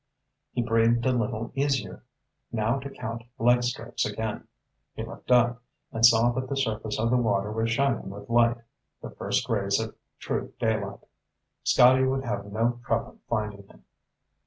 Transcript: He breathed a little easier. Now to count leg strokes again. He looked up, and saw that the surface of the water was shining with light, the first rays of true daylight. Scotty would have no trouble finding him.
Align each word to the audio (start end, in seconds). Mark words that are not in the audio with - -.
He 0.53 0.63
breathed 0.63 1.05
a 1.05 1.11
little 1.11 1.51
easier. 1.53 2.01
Now 2.51 2.79
to 2.79 2.89
count 2.89 3.21
leg 3.37 3.61
strokes 3.61 4.03
again. 4.03 4.47
He 4.95 5.03
looked 5.03 5.29
up, 5.29 5.61
and 5.91 6.03
saw 6.03 6.31
that 6.31 6.49
the 6.49 6.57
surface 6.57 6.97
of 6.97 7.11
the 7.11 7.17
water 7.17 7.51
was 7.51 7.69
shining 7.69 8.09
with 8.09 8.27
light, 8.27 8.57
the 9.03 9.11
first 9.11 9.47
rays 9.47 9.79
of 9.79 9.95
true 10.17 10.53
daylight. 10.59 11.01
Scotty 11.63 12.03
would 12.05 12.23
have 12.25 12.51
no 12.51 12.79
trouble 12.83 13.19
finding 13.29 13.67
him. 13.67 13.83